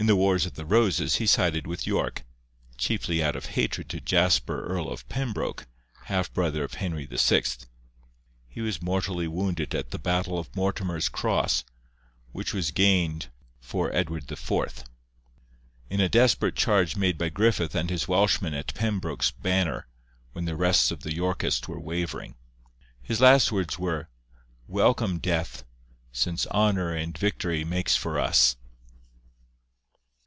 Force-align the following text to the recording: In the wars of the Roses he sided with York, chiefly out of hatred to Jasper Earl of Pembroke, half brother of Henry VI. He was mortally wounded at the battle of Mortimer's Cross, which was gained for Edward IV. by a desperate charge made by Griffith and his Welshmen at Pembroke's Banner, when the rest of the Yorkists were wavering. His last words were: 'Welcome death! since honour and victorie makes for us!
In 0.00 0.06
the 0.06 0.14
wars 0.14 0.46
of 0.46 0.54
the 0.54 0.64
Roses 0.64 1.16
he 1.16 1.26
sided 1.26 1.66
with 1.66 1.84
York, 1.84 2.22
chiefly 2.76 3.20
out 3.20 3.34
of 3.34 3.46
hatred 3.46 3.88
to 3.88 4.00
Jasper 4.00 4.64
Earl 4.64 4.88
of 4.88 5.08
Pembroke, 5.08 5.66
half 6.04 6.32
brother 6.32 6.62
of 6.62 6.74
Henry 6.74 7.04
VI. 7.04 7.42
He 8.46 8.60
was 8.60 8.80
mortally 8.80 9.26
wounded 9.26 9.74
at 9.74 9.90
the 9.90 9.98
battle 9.98 10.38
of 10.38 10.54
Mortimer's 10.54 11.08
Cross, 11.08 11.64
which 12.30 12.54
was 12.54 12.70
gained 12.70 13.28
for 13.60 13.92
Edward 13.92 14.30
IV. 14.30 14.48
by 14.48 14.84
a 15.90 16.08
desperate 16.08 16.54
charge 16.54 16.94
made 16.94 17.18
by 17.18 17.28
Griffith 17.28 17.74
and 17.74 17.90
his 17.90 18.06
Welshmen 18.06 18.54
at 18.54 18.74
Pembroke's 18.74 19.32
Banner, 19.32 19.88
when 20.30 20.44
the 20.44 20.54
rest 20.54 20.92
of 20.92 21.00
the 21.00 21.12
Yorkists 21.12 21.66
were 21.66 21.80
wavering. 21.80 22.36
His 23.02 23.20
last 23.20 23.50
words 23.50 23.80
were: 23.80 24.08
'Welcome 24.68 25.18
death! 25.18 25.64
since 26.12 26.46
honour 26.52 26.94
and 26.94 27.18
victorie 27.18 27.64
makes 27.64 27.96
for 27.96 28.20
us! 28.20 28.54